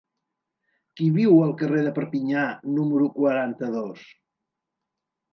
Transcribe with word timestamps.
Qui 0.99 1.09
viu 1.17 1.35
al 1.47 1.51
carrer 1.59 1.83
de 1.87 1.91
Perpinyà 1.97 2.45
número 2.77 3.11
quaranta-dos? 3.19 4.07